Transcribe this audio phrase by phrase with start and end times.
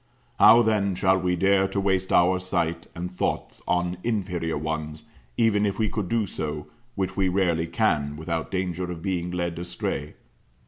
[0.39, 5.03] How then shall we dare to waste our sight and thoughts on inferior ones,
[5.37, 9.59] even if we could do so, which we rarely can, without danger of being led
[9.59, 10.15] astray?